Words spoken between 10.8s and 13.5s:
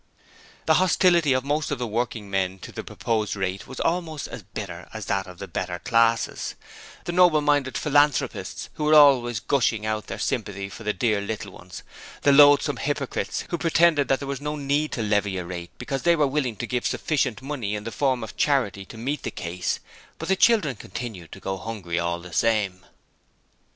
the 'dear little ones', the loathsome hypocrites